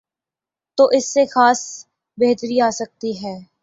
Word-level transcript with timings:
تو 0.77 0.83
اس 0.87 1.13
سے 1.13 1.25
خاصی 1.25 1.83
بہتری 2.17 2.61
آ 2.61 2.69
سکتی 2.69 3.11
ہے۔ 3.23 3.35